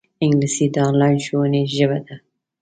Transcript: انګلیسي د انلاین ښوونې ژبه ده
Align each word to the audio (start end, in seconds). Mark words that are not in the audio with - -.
انګلیسي 0.23 0.65
د 0.73 0.75
انلاین 0.87 1.17
ښوونې 1.25 1.61
ژبه 1.75 1.99
ده 2.05 2.15